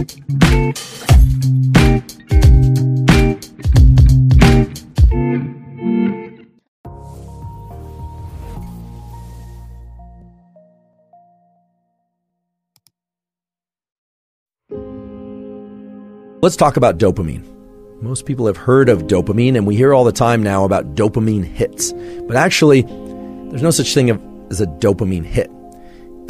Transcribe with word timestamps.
Let's 0.00 0.14
talk 16.56 16.78
about 16.78 16.96
dopamine. 16.96 17.44
Most 18.00 18.24
people 18.24 18.46
have 18.46 18.56
heard 18.56 18.88
of 18.88 19.02
dopamine, 19.02 19.54
and 19.54 19.66
we 19.66 19.76
hear 19.76 19.92
all 19.92 20.04
the 20.04 20.12
time 20.12 20.42
now 20.42 20.64
about 20.64 20.94
dopamine 20.94 21.44
hits. 21.44 21.92
But 22.26 22.36
actually, 22.36 22.82
there's 23.50 23.62
no 23.62 23.70
such 23.70 23.92
thing 23.92 24.08
as 24.50 24.62
a 24.62 24.66
dopamine 24.66 25.26
hit. 25.26 25.50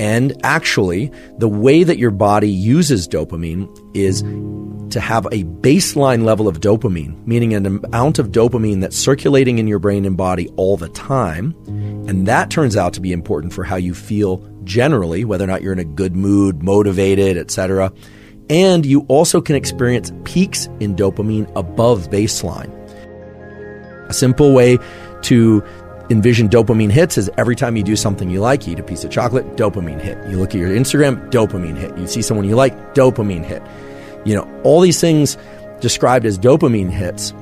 And 0.01 0.33
actually, 0.45 1.13
the 1.37 1.47
way 1.47 1.85
that 1.85 1.99
your 1.99 2.11
body 2.11 2.49
uses 2.49 3.07
dopamine 3.07 3.69
is 3.95 4.23
to 4.95 4.99
have 4.99 5.27
a 5.27 5.45
baseline 5.45 6.25
level 6.25 6.49
of 6.49 6.61
dopamine, 6.61 7.23
meaning 7.27 7.53
an 7.53 7.67
amount 7.67 8.19
of 8.19 8.29
dopamine 8.29 8.81
that's 8.81 8.97
circulating 8.97 9.59
in 9.59 9.69
your 9.69 9.79
brain 9.79 10.07
and 10.07 10.17
body 10.17 10.49
all 10.57 10.79
the 10.79 10.89
time. 10.89 11.55
And 12.09 12.27
that 12.27 12.49
turns 12.49 12.79
out 12.79 12.95
to 12.95 13.01
be 13.03 13.13
important 13.13 13.53
for 13.53 13.63
how 13.63 13.77
you 13.77 13.93
feel 13.93 14.39
generally, 14.65 15.23
whether 15.27 15.45
or 15.45 15.49
not 15.49 15.61
you're 15.61 15.75
in 15.75 15.79
a 15.79 15.85
good 15.85 16.17
mood, 16.17 16.63
motivated, 16.63 17.37
etc. 17.37 17.93
And 18.49 18.87
you 18.87 19.01
also 19.09 19.43
can 19.43 19.55
experience 19.55 20.15
peaks 20.25 20.65
in 20.81 20.97
dopamine 20.97 21.53
above 21.55 22.09
baseline. 22.09 22.75
A 24.09 24.15
simple 24.15 24.55
way 24.55 24.79
to 25.25 25.63
envision 26.11 26.49
dopamine 26.49 26.91
hits 26.91 27.17
is 27.17 27.31
every 27.39 27.55
time 27.57 27.77
you 27.77 27.83
do 27.83 27.97
something 27.97 28.29
you 28.29 28.41
like, 28.41 28.67
you 28.67 28.73
eat 28.73 28.81
a 28.81 28.83
piece 28.83 29.05
of 29.05 29.11
chocolate, 29.11 29.47
dopamine 29.57 30.01
hit. 30.01 30.19
You 30.29 30.39
look 30.39 30.51
at 30.51 30.57
your 30.57 30.71
Instagram, 30.71 31.31
dopamine 31.31 31.77
hit. 31.77 31.97
You 31.97 32.07
see 32.07 32.21
someone 32.21 32.49
you 32.49 32.57
like, 32.57 32.95
dopamine 32.95 33.45
hit. 33.45 33.63
You 34.25 34.35
know, 34.35 34.61
all 34.65 34.81
these 34.81 35.01
things 35.01 35.39
described 35.81 36.27
as 36.27 36.39
dopamine 36.39 36.91
hits 36.91 37.33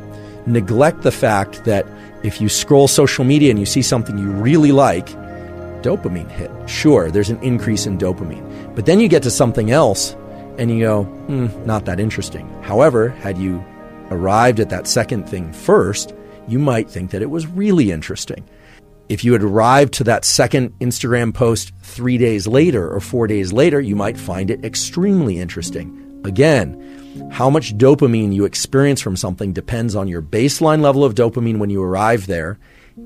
neglect 0.47 1.03
the 1.03 1.11
fact 1.11 1.65
that 1.65 1.87
if 2.23 2.41
you 2.41 2.49
scroll 2.49 2.89
social 2.89 3.25
media 3.25 3.51
and 3.51 3.59
you 3.59 3.67
see 3.67 3.83
something 3.83 4.19
you 4.19 4.31
really 4.31 4.73
like, 4.73 5.09
dopamine 5.83 6.31
hit. 6.31 6.51
Sure, 6.69 7.11
there's 7.11 7.31
an 7.31 7.41
increase 7.43 7.87
in 7.87 7.99
dopamine. 7.99 8.45
But 8.75 8.87
then 8.87 9.01
you 9.01 9.09
get 9.09 9.23
to 9.25 9.31
something 9.31 9.71
else 9.71 10.15
and 10.59 10.71
you 10.71 10.81
go, 10.81 11.05
hmm, 11.05 11.47
not 11.65 11.85
that 11.85 12.01
interesting. 12.01 12.49
However, 12.63 13.11
had 13.11 13.39
you 13.39 13.65
arrived 14.11 14.61
at 14.61 14.71
that 14.71 14.87
second 14.87 15.29
thing 15.29 15.53
first, 15.53 16.15
you 16.49 16.59
might 16.59 16.91
think 16.91 17.11
that 17.11 17.23
it 17.23 17.31
was 17.31 17.47
really 17.47 17.93
interesting. 17.93 18.45
If 19.09 19.25
you 19.25 19.33
had 19.33 19.43
arrived 19.43 19.95
to 19.95 20.05
that 20.05 20.27
second 20.27 20.79
Instagram 20.81 21.33
post 21.33 21.73
three 21.81 22.19
days 22.19 22.47
later 22.47 22.93
or 22.93 23.01
four 23.01 23.27
days 23.27 23.55
later, 23.55 23.81
you 23.81 23.97
might 23.97 24.19
find 24.19 24.51
it 24.51 24.65
extremely 24.65 25.39
interesting. 25.39 26.21
Again, 26.25 27.31
how 27.33 27.49
much 27.49 27.77
dopamine 27.79 28.35
you 28.35 28.45
experience 28.45 29.01
from 29.01 29.17
something 29.17 29.55
depends 29.55 29.97
on 29.97 30.09
your 30.09 30.21
baseline 30.21 30.83
level 30.83 31.05
of 31.05 31.15
dopamine 31.15 31.59
when 31.59 31.71
you 31.71 31.83
arrive 31.83 32.27
there 32.27 32.59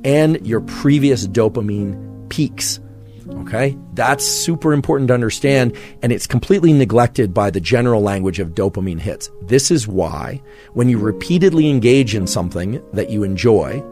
and 0.05 0.45
your 0.45 0.61
previous 0.61 1.29
dopamine 1.29 2.29
peaks. 2.29 2.81
Okay? 3.29 3.79
That's 3.95 4.27
super 4.27 4.73
important 4.73 5.09
to 5.09 5.15
understand, 5.15 5.77
and 6.03 6.13
it's 6.13 6.27
completely 6.27 6.73
neglected 6.73 7.33
by 7.33 7.51
the 7.51 7.61
general 7.61 8.03
language 8.03 8.41
of 8.41 8.55
dopamine 8.55 8.99
hits. 8.99 9.31
This 9.43 9.71
is 9.71 9.87
why, 9.87 10.43
when 10.73 10.89
you 10.89 10.99
repeatedly 10.99 11.71
engage 11.71 12.15
in 12.17 12.27
something 12.27 12.83
that 12.93 13.11
you 13.11 13.23
enjoy, 13.23 13.83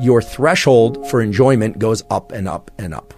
your 0.00 0.22
threshold 0.22 1.08
for 1.10 1.20
enjoyment 1.20 1.78
goes 1.78 2.02
up 2.10 2.32
and 2.32 2.48
up 2.48 2.70
and 2.78 2.94
up. 2.94 3.14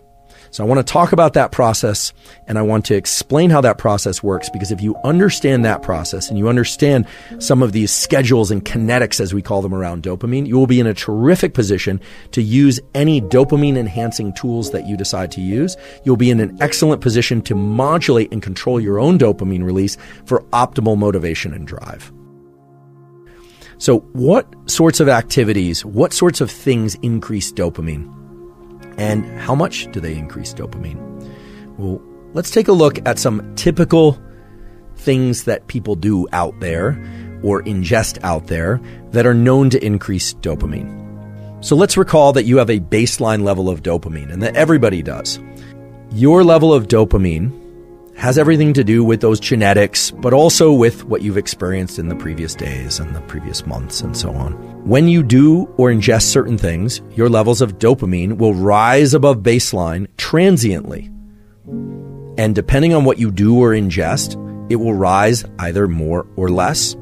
So 0.56 0.64
I 0.64 0.66
want 0.66 0.86
to 0.86 0.90
talk 0.90 1.12
about 1.12 1.34
that 1.34 1.52
process 1.52 2.14
and 2.46 2.58
I 2.58 2.62
want 2.62 2.86
to 2.86 2.94
explain 2.94 3.50
how 3.50 3.60
that 3.60 3.76
process 3.76 4.22
works 4.22 4.48
because 4.48 4.70
if 4.70 4.80
you 4.80 4.96
understand 5.04 5.66
that 5.66 5.82
process 5.82 6.30
and 6.30 6.38
you 6.38 6.48
understand 6.48 7.06
some 7.38 7.62
of 7.62 7.72
these 7.72 7.92
schedules 7.92 8.50
and 8.50 8.64
kinetics 8.64 9.20
as 9.20 9.34
we 9.34 9.42
call 9.42 9.60
them 9.60 9.74
around 9.74 10.02
dopamine, 10.02 10.46
you 10.46 10.56
will 10.56 10.66
be 10.66 10.80
in 10.80 10.86
a 10.86 10.94
terrific 10.94 11.52
position 11.52 12.00
to 12.32 12.40
use 12.40 12.80
any 12.94 13.20
dopamine 13.20 13.76
enhancing 13.76 14.32
tools 14.32 14.70
that 14.70 14.86
you 14.86 14.96
decide 14.96 15.30
to 15.32 15.42
use. 15.42 15.76
You'll 16.04 16.16
be 16.16 16.30
in 16.30 16.40
an 16.40 16.56
excellent 16.62 17.02
position 17.02 17.42
to 17.42 17.54
modulate 17.54 18.32
and 18.32 18.42
control 18.42 18.80
your 18.80 18.98
own 18.98 19.18
dopamine 19.18 19.62
release 19.62 19.98
for 20.24 20.42
optimal 20.52 20.96
motivation 20.96 21.52
and 21.52 21.66
drive. 21.66 22.10
So, 23.78 23.98
what 24.12 24.46
sorts 24.70 25.00
of 25.00 25.08
activities, 25.08 25.84
what 25.84 26.12
sorts 26.12 26.40
of 26.40 26.50
things 26.50 26.94
increase 26.96 27.52
dopamine? 27.52 28.12
And 28.96 29.26
how 29.38 29.54
much 29.54 29.90
do 29.92 30.00
they 30.00 30.14
increase 30.14 30.54
dopamine? 30.54 30.96
Well, 31.76 32.00
let's 32.32 32.50
take 32.50 32.68
a 32.68 32.72
look 32.72 33.06
at 33.06 33.18
some 33.18 33.54
typical 33.54 34.18
things 34.96 35.44
that 35.44 35.66
people 35.66 35.94
do 35.94 36.26
out 36.32 36.58
there 36.60 36.90
or 37.42 37.62
ingest 37.62 38.18
out 38.22 38.46
there 38.46 38.80
that 39.10 39.26
are 39.26 39.34
known 39.34 39.68
to 39.70 39.84
increase 39.84 40.32
dopamine. 40.34 41.04
So 41.62 41.76
let's 41.76 41.96
recall 41.96 42.32
that 42.32 42.44
you 42.44 42.56
have 42.58 42.70
a 42.70 42.80
baseline 42.80 43.42
level 43.42 43.68
of 43.68 43.82
dopamine 43.82 44.32
and 44.32 44.42
that 44.42 44.56
everybody 44.56 45.02
does. 45.02 45.38
Your 46.12 46.44
level 46.44 46.72
of 46.72 46.88
dopamine 46.88 47.52
has 48.16 48.38
everything 48.38 48.72
to 48.72 48.82
do 48.82 49.04
with 49.04 49.20
those 49.20 49.38
genetics, 49.38 50.10
but 50.10 50.32
also 50.32 50.72
with 50.72 51.04
what 51.04 51.20
you've 51.20 51.36
experienced 51.36 51.98
in 51.98 52.08
the 52.08 52.16
previous 52.16 52.54
days 52.54 52.98
and 52.98 53.14
the 53.14 53.20
previous 53.22 53.66
months 53.66 54.00
and 54.00 54.16
so 54.16 54.30
on. 54.30 54.52
When 54.88 55.06
you 55.06 55.22
do 55.22 55.64
or 55.76 55.90
ingest 55.90 56.22
certain 56.22 56.56
things, 56.56 57.02
your 57.14 57.28
levels 57.28 57.60
of 57.60 57.78
dopamine 57.78 58.38
will 58.38 58.54
rise 58.54 59.12
above 59.12 59.38
baseline 59.38 60.06
transiently. 60.16 61.10
And 62.38 62.54
depending 62.54 62.94
on 62.94 63.04
what 63.04 63.18
you 63.18 63.30
do 63.30 63.58
or 63.58 63.70
ingest, 63.72 64.42
it 64.70 64.76
will 64.76 64.94
rise 64.94 65.44
either 65.58 65.86
more 65.86 66.26
or 66.36 66.48
less, 66.48 66.96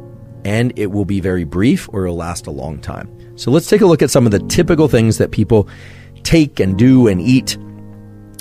and 0.45 0.77
it 0.77 0.91
will 0.91 1.05
be 1.05 1.21
very 1.21 1.45
brief 1.45 1.89
or 1.93 2.05
it'll 2.05 2.17
last 2.17 2.49
a 2.49 2.51
long 2.51 2.81
time. 2.81 3.09
So 3.37 3.53
let's 3.53 3.69
take 3.69 3.81
a 3.81 3.87
look 3.87 4.03
at 4.03 4.11
some 4.11 4.27
of 4.27 4.33
the 4.33 4.41
typical 4.41 4.89
things 4.89 5.19
that 5.19 5.31
people 5.31 5.69
take 6.25 6.59
and 6.59 6.77
do 6.77 7.07
and 7.07 7.21
eat. 7.21 7.57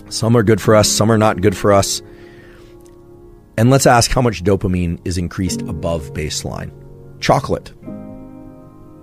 Some 0.10 0.36
are 0.36 0.44
good 0.44 0.62
for 0.62 0.76
us, 0.76 0.90
some 0.90 1.12
are 1.12 1.18
not 1.18 1.42
good 1.42 1.56
for 1.56 1.72
us. 1.72 2.02
And 3.58 3.70
let's 3.70 3.86
ask 3.86 4.12
how 4.12 4.22
much 4.22 4.44
dopamine 4.44 5.00
is 5.06 5.18
increased 5.18 5.62
above 5.64 6.14
baseline. 6.14 6.72
Chocolate. 7.20 7.72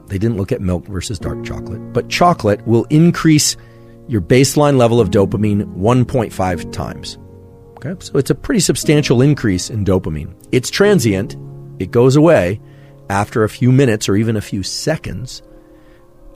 They 0.09 0.19
didn't 0.19 0.37
look 0.37 0.50
at 0.50 0.61
milk 0.61 0.87
versus 0.87 1.19
dark 1.19 1.44
chocolate, 1.44 1.93
but 1.93 2.09
chocolate 2.09 2.66
will 2.66 2.84
increase 2.91 3.56
your 4.09 4.21
baseline 4.21 4.77
level 4.77 5.00
of 5.00 5.10
dopamine 5.10 5.65
1.5 5.77 6.72
times. 6.72 7.16
Okay, 7.77 7.94
so 8.00 8.19
it's 8.19 8.31
a 8.31 8.34
pretty 8.34 8.60
substantial 8.60 9.22
increase 9.22 9.71
in 9.71 9.84
dopamine. 9.84 10.34
It's 10.50 10.69
transient, 10.69 11.37
it 11.78 11.93
goes 11.93 12.16
away 12.16 12.60
after 13.09 13.44
a 13.44 13.49
few 13.49 13.71
minutes 13.71 14.09
or 14.09 14.16
even 14.16 14.37
a 14.37 14.41
few 14.41 14.62
seconds. 14.62 15.43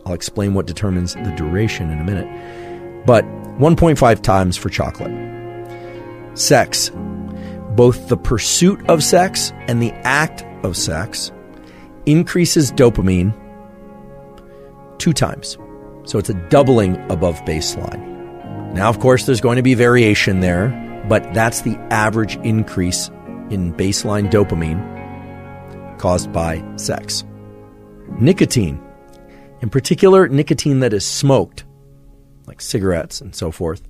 I'll 0.07 0.15
explain 0.15 0.55
what 0.55 0.67
determines 0.67 1.15
the 1.15 1.35
duration 1.37 1.91
in 1.91 2.01
a 2.01 2.05
minute. 2.05 3.07
But 3.07 3.25
1.5 3.59 4.23
times 4.23 4.57
for 4.57 4.69
chocolate. 4.69 5.13
Sex 6.39 6.91
both 7.75 8.09
the 8.09 8.17
pursuit 8.17 8.81
of 8.89 9.03
sex 9.03 9.53
and 9.69 9.83
the 9.83 9.93
act 10.05 10.45
of 10.65 10.77
sex 10.77 11.33
increases 12.07 12.73
dopamine 12.73 13.35
two 14.99 15.13
times. 15.13 15.59
So 16.05 16.19
it's 16.19 16.31
a 16.31 16.49
doubling 16.49 16.97
above 17.11 17.41
baseline. 17.43 18.13
Now, 18.75 18.89
of 18.89 19.01
course, 19.01 19.27
there's 19.27 19.41
going 19.41 19.57
to 19.57 19.63
be 19.63 19.75
variation 19.75 20.41
there, 20.41 20.69
but 21.09 21.33
that's 21.35 21.63
the 21.63 21.77
average 21.91 22.37
increase 22.39 23.09
in 23.51 23.73
baseline 23.75 24.31
dopamine 24.31 24.93
caused 25.99 26.33
by 26.33 26.63
sex. 26.77 27.25
Nicotine, 28.19 28.83
in 29.61 29.71
particular, 29.71 30.29
nicotine 30.29 30.81
that 30.81 30.93
is 30.93 31.05
smoked, 31.07 31.65
like 32.47 32.61
cigarettes 32.61 33.21
and 33.21 33.35
so 33.35 33.51
forth, 33.51 33.83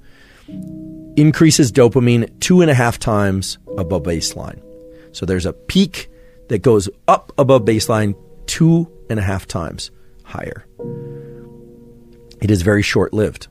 increases 1.17 1.73
dopamine 1.73 2.41
two 2.41 2.61
and 2.61 2.71
a 2.71 2.75
half 2.75 2.99
times 2.99 3.59
above 3.77 4.03
baseline. 4.03 4.63
So 5.13 5.27
there's 5.27 5.47
a 5.47 5.53
peak 5.53 6.11
that 6.49 6.63
goes 6.63 6.89
up 7.09 7.33
above 7.39 7.63
baseline 7.63 8.15
two 8.47 8.91
and 9.09 9.19
a 9.19 9.23
half 9.23 9.47
times 9.47 9.91
higher. 10.25 10.67
It 12.41 12.51
is 12.51 12.63
very 12.63 12.83
short 12.83 13.13
lived. 13.13 13.49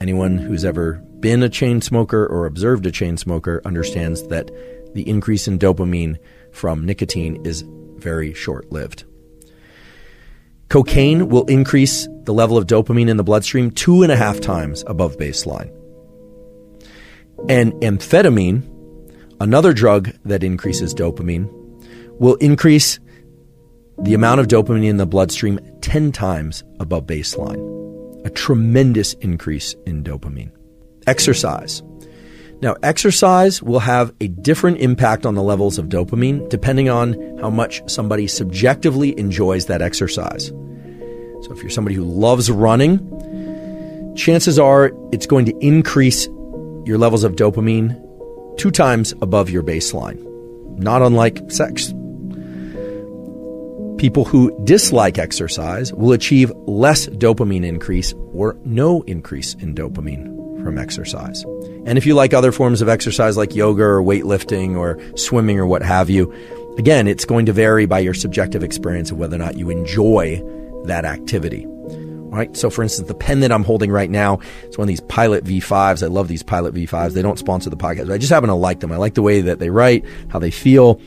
Anyone 0.00 0.38
who's 0.38 0.64
ever 0.64 1.02
been 1.20 1.42
a 1.42 1.48
chain 1.48 1.80
smoker 1.80 2.26
or 2.26 2.46
observed 2.46 2.86
a 2.86 2.90
chain 2.90 3.16
smoker 3.16 3.62
understands 3.64 4.26
that 4.28 4.50
the 4.94 5.08
increase 5.08 5.48
in 5.48 5.58
dopamine 5.58 6.18
from 6.52 6.84
nicotine 6.84 7.44
is 7.44 7.64
very 7.96 8.34
short 8.34 8.70
lived. 8.70 9.04
Cocaine 10.68 11.28
will 11.28 11.44
increase 11.46 12.06
the 12.24 12.34
level 12.34 12.58
of 12.58 12.66
dopamine 12.66 13.08
in 13.08 13.16
the 13.16 13.24
bloodstream 13.24 13.70
two 13.70 14.02
and 14.02 14.12
a 14.12 14.16
half 14.16 14.40
times 14.40 14.84
above 14.86 15.16
baseline. 15.16 15.72
And 17.48 17.72
amphetamine, 17.74 18.62
another 19.40 19.72
drug 19.72 20.10
that 20.24 20.42
increases 20.42 20.92
dopamine, 20.94 21.48
will 22.18 22.34
increase 22.36 22.98
the 24.02 24.14
amount 24.14 24.40
of 24.40 24.48
dopamine 24.48 24.86
in 24.86 24.96
the 24.96 25.06
bloodstream 25.06 25.60
10 25.80 26.12
times 26.12 26.64
above 26.80 27.06
baseline. 27.06 28.26
A 28.26 28.30
tremendous 28.30 29.14
increase 29.14 29.74
in 29.86 30.02
dopamine. 30.02 30.50
Exercise. 31.06 31.82
Now, 32.62 32.74
exercise 32.82 33.62
will 33.62 33.80
have 33.80 34.12
a 34.20 34.28
different 34.28 34.78
impact 34.78 35.24
on 35.24 35.34
the 35.34 35.42
levels 35.42 35.78
of 35.78 35.86
dopamine 35.86 36.48
depending 36.48 36.88
on 36.88 37.38
how 37.38 37.50
much 37.50 37.82
somebody 37.88 38.26
subjectively 38.26 39.16
enjoys 39.18 39.66
that 39.66 39.82
exercise. 39.82 40.46
So, 41.42 41.52
if 41.52 41.60
you're 41.60 41.70
somebody 41.70 41.94
who 41.94 42.04
loves 42.04 42.50
running, 42.50 42.98
chances 44.16 44.58
are 44.58 44.90
it's 45.12 45.26
going 45.26 45.44
to 45.46 45.56
increase 45.58 46.28
your 46.86 46.98
levels 46.98 47.24
of 47.24 47.32
dopamine 47.34 48.00
two 48.56 48.70
times 48.70 49.12
above 49.20 49.50
your 49.50 49.62
baseline, 49.62 50.22
not 50.78 51.02
unlike 51.02 51.50
sex. 51.50 51.92
People 53.98 54.24
who 54.24 54.56
dislike 54.64 55.18
exercise 55.18 55.92
will 55.92 56.12
achieve 56.12 56.52
less 56.66 57.06
dopamine 57.08 57.64
increase 57.64 58.14
or 58.32 58.56
no 58.64 59.02
increase 59.02 59.54
in 59.54 59.74
dopamine 59.74 60.62
from 60.62 60.78
exercise. 60.78 61.44
And 61.86 61.98
if 61.98 62.06
you 62.06 62.14
like 62.14 62.32
other 62.32 62.52
forms 62.52 62.82
of 62.82 62.88
exercise 62.88 63.36
like 63.36 63.54
yoga 63.54 63.82
or 63.82 64.02
weightlifting 64.02 64.76
or 64.76 64.98
swimming 65.16 65.58
or 65.58 65.66
what 65.66 65.82
have 65.82 66.08
you, 66.08 66.32
again, 66.78 67.08
it's 67.08 67.24
going 67.24 67.46
to 67.46 67.52
vary 67.52 67.86
by 67.86 67.98
your 67.98 68.14
subjective 68.14 68.62
experience 68.62 69.10
of 69.10 69.18
whether 69.18 69.36
or 69.36 69.40
not 69.40 69.56
you 69.56 69.70
enjoy 69.70 70.42
that 70.84 71.04
activity. 71.04 71.66
Right? 72.36 72.56
So, 72.56 72.70
for 72.70 72.82
instance, 72.82 73.08
the 73.08 73.14
pen 73.14 73.40
that 73.40 73.50
I'm 73.50 73.64
holding 73.64 73.90
right 73.90 74.10
now 74.10 74.38
is 74.64 74.76
one 74.76 74.84
of 74.84 74.88
these 74.88 75.00
Pilot 75.00 75.44
V5s. 75.44 76.02
I 76.02 76.06
love 76.06 76.28
these 76.28 76.42
Pilot 76.42 76.74
V5s. 76.74 77.12
They 77.12 77.22
don't 77.22 77.38
sponsor 77.38 77.70
the 77.70 77.76
podcast, 77.76 78.08
but 78.08 78.12
I 78.12 78.18
just 78.18 78.32
happen 78.32 78.48
to 78.48 78.54
like 78.54 78.80
them. 78.80 78.92
I 78.92 78.96
like 78.96 79.14
the 79.14 79.22
way 79.22 79.40
that 79.40 79.58
they 79.58 79.70
write, 79.70 80.04
how 80.28 80.38
they 80.38 80.50
feel 80.50 81.00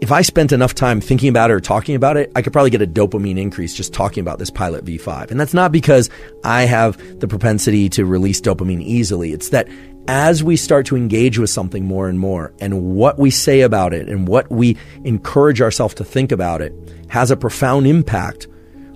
if 0.00 0.12
I 0.12 0.22
spent 0.22 0.52
enough 0.52 0.74
time 0.74 1.00
thinking 1.00 1.28
about 1.28 1.50
it 1.50 1.54
or 1.54 1.60
talking 1.60 1.96
about 1.96 2.16
it, 2.16 2.30
I 2.36 2.42
could 2.42 2.52
probably 2.52 2.70
get 2.70 2.82
a 2.82 2.86
dopamine 2.86 3.38
increase 3.38 3.74
just 3.74 3.92
talking 3.92 4.20
about 4.20 4.38
this 4.38 4.50
Pilot 4.50 4.84
V5. 4.84 5.30
And 5.30 5.40
that's 5.40 5.54
not 5.54 5.72
because 5.72 6.08
I 6.44 6.62
have 6.62 7.18
the 7.18 7.26
propensity 7.26 7.88
to 7.90 8.04
release 8.04 8.40
dopamine 8.40 8.82
easily. 8.82 9.32
It's 9.32 9.48
that 9.48 9.68
as 10.06 10.42
we 10.42 10.56
start 10.56 10.86
to 10.86 10.96
engage 10.96 11.38
with 11.38 11.50
something 11.50 11.84
more 11.84 12.08
and 12.08 12.18
more, 12.18 12.54
and 12.60 12.94
what 12.94 13.18
we 13.18 13.30
say 13.30 13.62
about 13.62 13.92
it 13.92 14.08
and 14.08 14.28
what 14.28 14.50
we 14.50 14.76
encourage 15.04 15.60
ourselves 15.60 15.94
to 15.94 16.04
think 16.04 16.32
about 16.32 16.62
it 16.62 16.72
has 17.08 17.30
a 17.30 17.36
profound 17.36 17.86
impact 17.86 18.46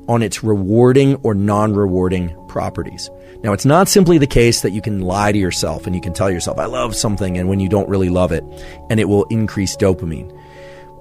on 0.09 0.23
its 0.23 0.43
rewarding 0.43 1.17
or 1.17 1.35
non 1.35 1.75
rewarding 1.75 2.37
properties. 2.49 3.11
Now, 3.43 3.53
it's 3.53 3.65
not 3.65 3.89
simply 3.89 4.19
the 4.19 4.27
case 4.27 4.61
that 4.61 4.71
you 4.71 4.81
can 4.81 5.01
lie 5.01 5.33
to 5.33 5.39
yourself 5.39 5.87
and 5.87 5.95
you 5.95 6.01
can 6.01 6.13
tell 6.13 6.31
yourself, 6.31 6.59
I 6.59 6.67
love 6.67 6.95
something, 6.95 7.37
and 7.37 7.49
when 7.49 7.61
you 7.61 7.69
don't 7.69 7.89
really 7.89 8.09
love 8.09 8.31
it, 8.31 8.45
and 8.89 9.01
it 9.01 9.09
will 9.09 9.25
increase 9.25 9.77
dopamine. 9.77 10.37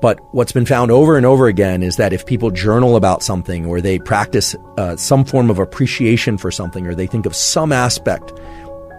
But 0.01 0.19
what's 0.33 0.51
been 0.51 0.65
found 0.65 0.89
over 0.89 1.15
and 1.15 1.25
over 1.27 1.45
again 1.45 1.83
is 1.83 1.97
that 1.97 2.11
if 2.11 2.25
people 2.25 2.49
journal 2.49 2.95
about 2.95 3.21
something 3.21 3.67
or 3.67 3.79
they 3.79 3.99
practice 3.99 4.55
uh, 4.77 4.95
some 4.95 5.23
form 5.23 5.51
of 5.51 5.59
appreciation 5.59 6.39
for 6.39 6.49
something 6.49 6.87
or 6.87 6.95
they 6.95 7.05
think 7.05 7.27
of 7.27 7.35
some 7.35 7.71
aspect 7.71 8.31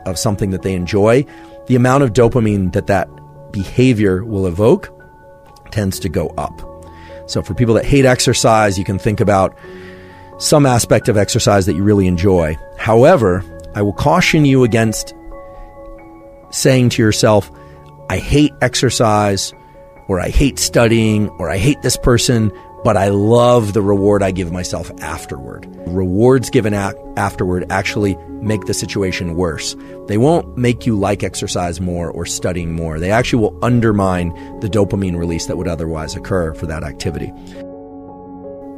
of 0.06 0.16
something 0.16 0.50
that 0.50 0.62
they 0.62 0.74
enjoy, 0.74 1.26
the 1.66 1.74
amount 1.74 2.04
of 2.04 2.12
dopamine 2.12 2.72
that 2.72 2.86
that 2.86 3.08
behavior 3.50 4.24
will 4.24 4.46
evoke 4.46 4.90
tends 5.72 5.98
to 5.98 6.08
go 6.08 6.28
up. 6.38 6.60
So 7.26 7.42
for 7.42 7.54
people 7.54 7.74
that 7.74 7.84
hate 7.84 8.04
exercise, 8.04 8.78
you 8.78 8.84
can 8.84 8.98
think 8.98 9.18
about 9.18 9.58
some 10.38 10.66
aspect 10.66 11.08
of 11.08 11.16
exercise 11.16 11.66
that 11.66 11.74
you 11.74 11.82
really 11.82 12.06
enjoy. 12.06 12.56
However, 12.78 13.44
I 13.74 13.82
will 13.82 13.92
caution 13.92 14.44
you 14.44 14.64
against 14.64 15.14
saying 16.50 16.90
to 16.90 17.02
yourself, 17.02 17.50
I 18.10 18.18
hate 18.18 18.52
exercise 18.60 19.52
or 20.08 20.20
I 20.20 20.28
hate 20.28 20.58
studying, 20.58 21.28
or 21.30 21.48
I 21.48 21.56
hate 21.56 21.80
this 21.82 21.96
person, 21.96 22.52
but 22.84 22.96
I 22.96 23.08
love 23.08 23.72
the 23.72 23.80
reward 23.80 24.22
I 24.22 24.32
give 24.32 24.52
myself 24.52 24.90
afterward. 25.00 25.66
Rewards 25.86 26.50
given 26.50 26.74
a- 26.74 26.94
afterward 27.16 27.64
actually 27.70 28.16
make 28.42 28.66
the 28.66 28.74
situation 28.74 29.36
worse. 29.36 29.76
They 30.08 30.18
won't 30.18 30.58
make 30.58 30.84
you 30.84 30.98
like 30.98 31.22
exercise 31.22 31.80
more 31.80 32.10
or 32.10 32.26
studying 32.26 32.74
more. 32.74 32.98
They 32.98 33.12
actually 33.12 33.42
will 33.42 33.64
undermine 33.64 34.30
the 34.60 34.68
dopamine 34.68 35.16
release 35.16 35.46
that 35.46 35.56
would 35.56 35.68
otherwise 35.68 36.16
occur 36.16 36.52
for 36.54 36.66
that 36.66 36.82
activity. 36.82 37.32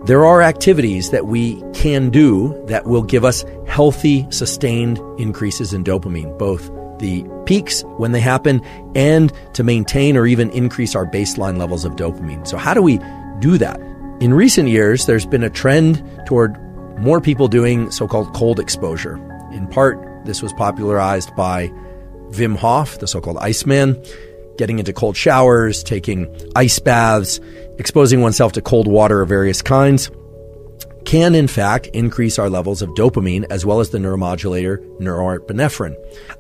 There 0.06 0.26
are 0.26 0.42
activities 0.42 1.12
that 1.12 1.26
we 1.26 1.62
can 1.72 2.10
do 2.10 2.62
that 2.66 2.84
will 2.84 3.02
give 3.02 3.24
us 3.24 3.42
healthy, 3.66 4.26
sustained 4.30 4.98
increases 5.18 5.72
in 5.72 5.82
dopamine, 5.82 6.38
both 6.38 6.70
the 6.98 7.24
peaks 7.46 7.82
when 7.96 8.12
they 8.12 8.20
happen 8.20 8.62
and 8.94 9.32
to 9.54 9.64
maintain 9.64 10.18
or 10.18 10.26
even 10.26 10.50
increase 10.50 10.94
our 10.94 11.06
baseline 11.06 11.56
levels 11.56 11.86
of 11.86 11.92
dopamine. 11.96 12.46
So, 12.46 12.58
how 12.58 12.74
do 12.74 12.82
we 12.82 13.00
do 13.38 13.56
that? 13.56 13.80
In 14.20 14.34
recent 14.34 14.68
years, 14.68 15.06
there's 15.06 15.24
been 15.24 15.42
a 15.42 15.48
trend 15.48 16.02
toward 16.26 16.54
more 17.00 17.22
people 17.22 17.48
doing 17.48 17.90
so 17.90 18.06
called 18.06 18.34
cold 18.34 18.60
exposure. 18.60 19.16
In 19.52 19.66
part, 19.68 19.98
this 20.26 20.42
was 20.42 20.52
popularized 20.52 21.34
by 21.34 21.68
Wim 22.32 22.56
Hof, 22.56 22.98
the 22.98 23.06
so 23.06 23.22
called 23.22 23.38
Iceman, 23.38 24.02
getting 24.56 24.78
into 24.78 24.92
cold 24.92 25.16
showers, 25.16 25.82
taking 25.82 26.34
ice 26.56 26.78
baths, 26.78 27.40
exposing 27.78 28.20
oneself 28.20 28.52
to 28.52 28.62
cold 28.62 28.86
water 28.86 29.20
of 29.22 29.28
various 29.28 29.62
kinds 29.62 30.10
can 31.04 31.34
in 31.34 31.46
fact 31.46 31.86
increase 31.88 32.38
our 32.38 32.48
levels 32.48 32.82
of 32.82 32.88
dopamine 32.90 33.44
as 33.50 33.64
well 33.66 33.80
as 33.80 33.90
the 33.90 33.98
neuromodulator 33.98 34.78
norepinephrine. 34.98 35.94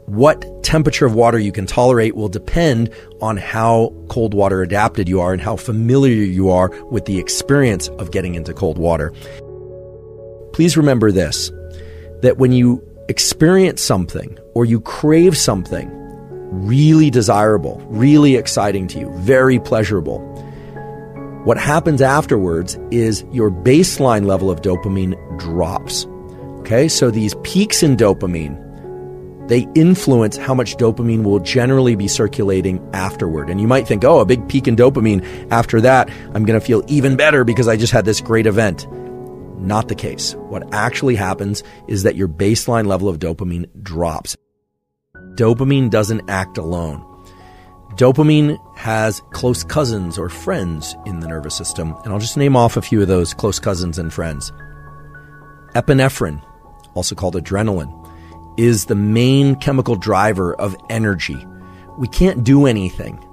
What 0.06 0.64
temperature 0.64 1.06
of 1.06 1.14
water 1.14 1.38
you 1.38 1.52
can 1.52 1.66
tolerate 1.66 2.16
will 2.16 2.28
depend 2.28 2.90
on 3.20 3.36
how 3.36 3.94
cold 4.08 4.34
water 4.34 4.62
adapted 4.62 5.08
you 5.08 5.20
are 5.20 5.32
and 5.32 5.42
how 5.42 5.56
familiar 5.56 6.24
you 6.24 6.50
are 6.50 6.70
with 6.86 7.04
the 7.04 7.18
experience 7.18 7.88
of 7.88 8.10
getting 8.10 8.34
into 8.34 8.54
cold 8.54 8.78
water. 8.78 9.12
Please 10.52 10.76
remember 10.76 11.12
this 11.12 11.50
that 12.22 12.38
when 12.38 12.52
you 12.52 12.82
experience 13.08 13.82
something 13.82 14.38
or 14.54 14.64
you 14.64 14.80
crave 14.80 15.36
something 15.36 15.90
really 16.54 17.10
desirable, 17.10 17.82
really 17.88 18.36
exciting 18.36 18.86
to 18.88 19.00
you, 19.00 19.10
very 19.18 19.58
pleasurable, 19.58 20.20
what 21.44 21.58
happens 21.58 22.00
afterwards 22.00 22.78
is 22.90 23.22
your 23.30 23.50
baseline 23.50 24.24
level 24.24 24.50
of 24.50 24.62
dopamine 24.62 25.14
drops. 25.38 26.06
Okay, 26.60 26.88
so 26.88 27.10
these 27.10 27.34
peaks 27.42 27.82
in 27.82 27.98
dopamine, 27.98 28.58
they 29.48 29.66
influence 29.74 30.38
how 30.38 30.54
much 30.54 30.76
dopamine 30.76 31.22
will 31.22 31.40
generally 31.40 31.96
be 31.96 32.08
circulating 32.08 32.80
afterward. 32.94 33.50
And 33.50 33.60
you 33.60 33.68
might 33.68 33.86
think, 33.86 34.04
oh, 34.04 34.20
a 34.20 34.24
big 34.24 34.48
peak 34.48 34.66
in 34.66 34.74
dopamine. 34.74 35.22
After 35.50 35.82
that, 35.82 36.08
I'm 36.32 36.46
going 36.46 36.58
to 36.58 36.64
feel 36.64 36.82
even 36.86 37.14
better 37.14 37.44
because 37.44 37.68
I 37.68 37.76
just 37.76 37.92
had 37.92 38.06
this 38.06 38.22
great 38.22 38.46
event. 38.46 38.90
Not 39.60 39.88
the 39.88 39.94
case. 39.94 40.34
What 40.48 40.72
actually 40.72 41.14
happens 41.14 41.62
is 41.88 42.04
that 42.04 42.16
your 42.16 42.28
baseline 42.28 42.86
level 42.86 43.10
of 43.10 43.18
dopamine 43.18 43.66
drops. 43.82 44.34
Dopamine 45.34 45.90
doesn't 45.90 46.28
act 46.28 46.58
alone. 46.58 47.04
Dopamine 47.96 48.58
has 48.76 49.22
close 49.30 49.62
cousins 49.62 50.18
or 50.18 50.28
friends 50.28 50.96
in 51.06 51.20
the 51.20 51.28
nervous 51.28 51.54
system, 51.54 51.94
and 52.04 52.12
I'll 52.12 52.18
just 52.18 52.36
name 52.36 52.56
off 52.56 52.76
a 52.76 52.82
few 52.82 53.00
of 53.02 53.08
those 53.08 53.34
close 53.34 53.60
cousins 53.60 53.98
and 53.98 54.12
friends. 54.12 54.52
Epinephrine, 55.74 56.42
also 56.94 57.14
called 57.14 57.34
adrenaline, 57.34 57.92
is 58.56 58.86
the 58.86 58.94
main 58.94 59.56
chemical 59.56 59.96
driver 59.96 60.54
of 60.54 60.76
energy. 60.88 61.46
We 61.98 62.08
can't 62.08 62.42
do 62.44 62.66
anything, 62.66 63.24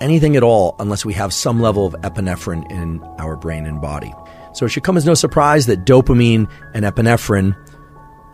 anything 0.00 0.36
at 0.36 0.42
all, 0.42 0.76
unless 0.78 1.04
we 1.04 1.14
have 1.14 1.32
some 1.32 1.60
level 1.60 1.86
of 1.86 1.94
epinephrine 2.02 2.70
in 2.70 3.02
our 3.18 3.36
brain 3.36 3.66
and 3.66 3.80
body. 3.80 4.12
So 4.52 4.66
it 4.66 4.70
should 4.70 4.84
come 4.84 4.98
as 4.98 5.06
no 5.06 5.14
surprise 5.14 5.66
that 5.66 5.84
dopamine 5.86 6.50
and 6.74 6.84
epinephrine, 6.84 7.56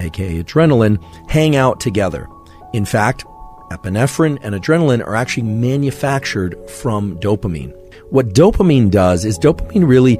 aka 0.00 0.42
adrenaline, 0.42 1.02
hang 1.28 1.54
out 1.54 1.78
together. 1.78 2.28
In 2.72 2.84
fact, 2.84 3.24
Epinephrine 3.70 4.38
and 4.42 4.54
adrenaline 4.54 5.06
are 5.06 5.14
actually 5.14 5.42
manufactured 5.44 6.56
from 6.70 7.18
dopamine. 7.18 7.74
What 8.10 8.28
dopamine 8.30 8.90
does 8.90 9.24
is 9.24 9.38
dopamine 9.38 9.86
really 9.86 10.18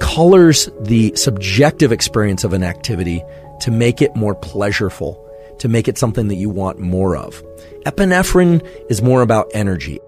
colors 0.00 0.68
the 0.80 1.14
subjective 1.14 1.92
experience 1.92 2.42
of 2.42 2.52
an 2.52 2.64
activity 2.64 3.22
to 3.60 3.70
make 3.70 4.02
it 4.02 4.16
more 4.16 4.34
pleasurable, 4.34 5.24
to 5.58 5.68
make 5.68 5.86
it 5.86 5.98
something 5.98 6.28
that 6.28 6.36
you 6.36 6.50
want 6.50 6.80
more 6.80 7.16
of. 7.16 7.42
Epinephrine 7.84 8.66
is 8.90 9.02
more 9.02 9.22
about 9.22 9.50
energy. 9.54 10.00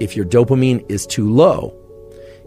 If 0.00 0.14
your 0.16 0.26
dopamine 0.26 0.84
is 0.88 1.06
too 1.06 1.32
low, 1.32 1.74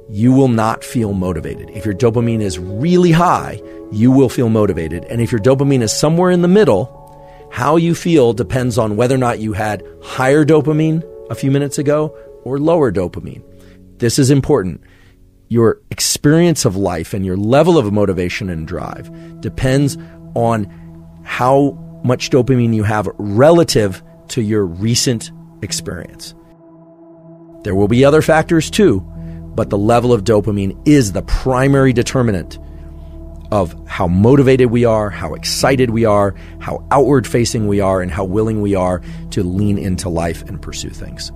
you 0.09 0.31
will 0.31 0.47
not 0.47 0.83
feel 0.83 1.13
motivated. 1.13 1.69
If 1.71 1.83
your 1.83 1.95
dopamine 1.95 2.41
is 2.41 2.57
really 2.57 3.11
high, 3.11 3.61
you 3.91 4.11
will 4.11 4.29
feel 4.29 4.47
motivated. 4.49 5.03
And 5.05 5.19
if 5.19 5.31
your 5.31 5.41
dopamine 5.41 5.81
is 5.81 5.91
somewhere 5.91 6.31
in 6.31 6.41
the 6.41 6.47
middle, 6.47 7.06
how 7.51 7.75
you 7.75 7.95
feel 7.95 8.33
depends 8.33 8.77
on 8.77 8.97
whether 8.97 9.15
or 9.15 9.19
not 9.19 9.39
you 9.39 9.53
had 9.53 9.83
higher 10.03 10.45
dopamine 10.45 11.03
a 11.29 11.35
few 11.35 11.51
minutes 11.51 11.77
ago 11.77 12.15
or 12.43 12.59
lower 12.59 12.91
dopamine. 12.91 13.43
This 13.97 14.19
is 14.19 14.29
important. 14.29 14.81
Your 15.49 15.81
experience 15.91 16.65
of 16.65 16.75
life 16.75 17.13
and 17.13 17.25
your 17.25 17.37
level 17.37 17.77
of 17.77 17.91
motivation 17.91 18.49
and 18.49 18.67
drive 18.67 19.09
depends 19.41 19.97
on 20.35 20.65
how 21.23 21.71
much 22.03 22.29
dopamine 22.29 22.75
you 22.75 22.83
have 22.83 23.09
relative 23.17 24.03
to 24.29 24.41
your 24.41 24.65
recent 24.65 25.31
experience. 25.61 26.35
There 27.63 27.75
will 27.75 27.87
be 27.87 28.05
other 28.05 28.21
factors 28.21 28.69
too, 28.69 28.99
but 29.55 29.69
the 29.69 29.77
level 29.77 30.13
of 30.13 30.23
dopamine 30.23 30.79
is 30.87 31.11
the 31.11 31.23
primary 31.23 31.91
determinant 31.91 32.59
of 33.51 33.75
how 33.87 34.07
motivated 34.07 34.71
we 34.71 34.85
are, 34.85 35.09
how 35.09 35.33
excited 35.33 35.89
we 35.91 36.05
are, 36.05 36.35
how 36.59 36.85
outward 36.91 37.25
facing 37.25 37.67
we 37.67 37.79
are, 37.79 38.01
and 38.01 38.11
how 38.11 38.23
willing 38.23 38.61
we 38.61 38.75
are 38.75 39.01
to 39.31 39.43
lean 39.43 39.77
into 39.77 40.09
life 40.09 40.43
and 40.43 40.61
pursue 40.61 40.89
things. 40.89 41.31